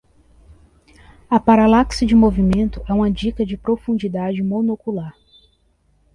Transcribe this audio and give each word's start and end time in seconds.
A 1.29 1.39
paralaxe 1.39 2.07
de 2.07 2.15
movimento 2.15 2.81
é 2.89 2.91
uma 2.91 3.11
dica 3.11 3.45
de 3.45 3.55
profundidade 3.55 4.41
monocular. 4.41 5.15